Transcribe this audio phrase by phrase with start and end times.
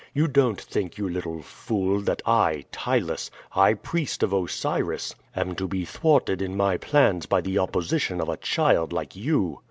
[0.15, 5.67] You don't think, you little fool, that I, Ptylus, high priest of Osiris, am to
[5.67, 9.59] be thwarted in my plans by the opposition of a child like you."